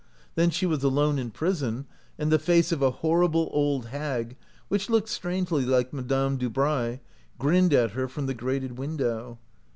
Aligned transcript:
Then 0.33 0.49
she 0.49 0.65
was 0.65 0.83
alone 0.83 1.19
in 1.19 1.29
prison, 1.29 1.85
and 2.17 2.31
the 2.31 2.39
face 2.39 2.71
of 2.71 2.81
a 2.81 2.89
horrible 2.89 3.49
old 3.51 3.89
hag, 3.89 4.35
which 4.67 4.89
looked 4.89 5.09
strangely 5.09 5.63
like 5.63 5.93
Madame 5.93 6.37
Dubray, 6.39 7.01
grinned 7.37 7.71
at 7.75 7.91
her 7.91 8.07
from 8.07 8.25
the 8.25 8.33
grated 8.33 8.79
window. 8.79 9.37